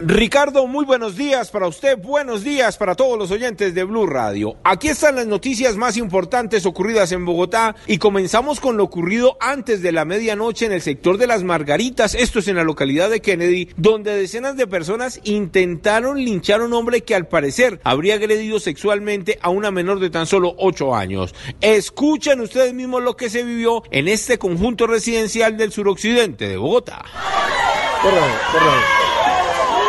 [0.00, 4.54] Ricardo, muy buenos días para usted, buenos días para todos los oyentes de Blue Radio.
[4.62, 9.82] Aquí están las noticias más importantes ocurridas en Bogotá y comenzamos con lo ocurrido antes
[9.82, 13.20] de la medianoche en el sector de las Margaritas, esto es en la localidad de
[13.20, 18.60] Kennedy, donde decenas de personas intentaron linchar a un hombre que al parecer habría agredido
[18.60, 21.34] sexualmente a una menor de tan solo 8 años.
[21.60, 27.04] Escuchen ustedes mismos lo que se vivió en este conjunto residencial del suroccidente de Bogotá.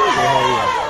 [0.10, 0.89] おはよ。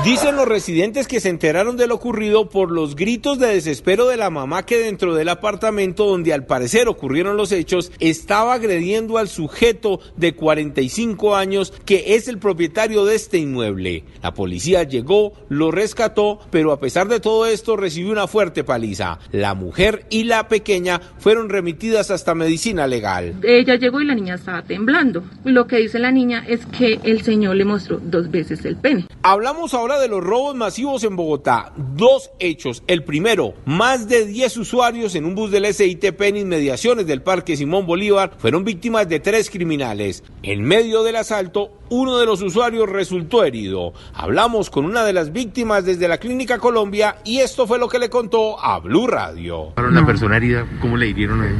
[0.00, 4.16] Dicen los residentes que se enteraron de lo ocurrido por los gritos de desespero de
[4.16, 9.28] la mamá que dentro del apartamento donde al parecer ocurrieron los hechos estaba agrediendo al
[9.28, 14.02] sujeto de 45 años que es el propietario de este inmueble.
[14.22, 19.20] La policía llegó, lo rescató, pero a pesar de todo esto recibió una fuerte paliza.
[19.30, 23.34] La mujer y la pequeña fueron remitidas hasta medicina legal.
[23.44, 25.22] Ella llegó y la niña estaba temblando.
[25.44, 29.06] Lo que dice la niña es que el señor le mostró dos veces el pene.
[29.22, 31.72] Hablamos ahora de los robos masivos en Bogotá.
[31.76, 32.84] Dos hechos.
[32.86, 37.56] El primero, más de 10 usuarios en un bus del SITP en inmediaciones del Parque
[37.56, 40.22] Simón Bolívar fueron víctimas de tres criminales.
[40.44, 43.92] En medio del asalto, uno de los usuarios resultó herido.
[44.14, 47.98] Hablamos con una de las víctimas desde la Clínica Colombia y esto fue lo que
[47.98, 49.70] le contó a Blue Radio.
[49.74, 51.56] Para una persona herida, ¿cómo le hirieron a él?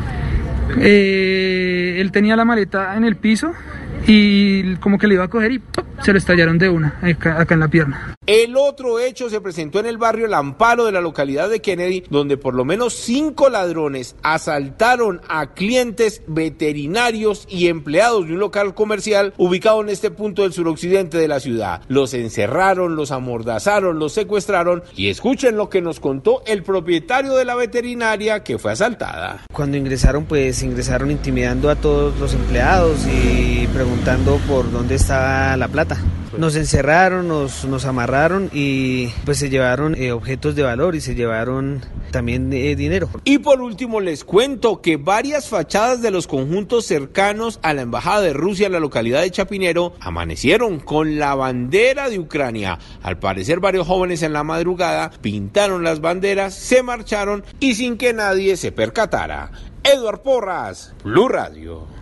[0.78, 3.50] Eh, él tenía la maleta en el piso
[4.06, 5.81] y como que le iba a coger y ¡pum!
[6.02, 8.14] Se lo estallaron de una acá, acá en la pierna.
[8.26, 12.04] El otro hecho se presentó en el barrio El Amparo de la localidad de Kennedy,
[12.08, 18.74] donde por lo menos cinco ladrones asaltaron a clientes veterinarios y empleados de un local
[18.74, 21.82] comercial ubicado en este punto del suroccidente de la ciudad.
[21.88, 27.44] Los encerraron, los amordazaron, los secuestraron y escuchen lo que nos contó el propietario de
[27.44, 29.44] la veterinaria que fue asaltada.
[29.52, 35.68] Cuando ingresaron, pues ingresaron intimidando a todos los empleados y preguntando por dónde estaba la
[35.68, 35.91] plata.
[36.36, 41.14] Nos encerraron, nos, nos amarraron y pues se llevaron eh, objetos de valor y se
[41.14, 43.10] llevaron también eh, dinero.
[43.24, 48.22] Y por último les cuento que varias fachadas de los conjuntos cercanos a la Embajada
[48.22, 52.78] de Rusia en la localidad de Chapinero amanecieron con la bandera de Ucrania.
[53.02, 58.12] Al parecer varios jóvenes en la madrugada pintaron las banderas, se marcharon y sin que
[58.12, 59.50] nadie se percatara.
[59.84, 62.01] Edward Porras, Blue Radio.